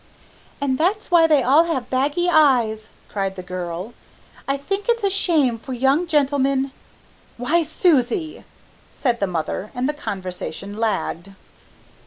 [0.59, 3.93] "And that's why they all have baggy eyes," cried the girl.
[4.47, 6.71] "I think it's a shame for young gentlemen"
[7.37, 8.43] "Why, Susie!"
[8.89, 11.33] said the mother, and the conversation lagged.